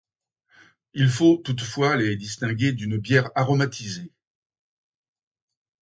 [0.95, 4.11] Il faut toutefois les distinguer d'une bière aromatisée.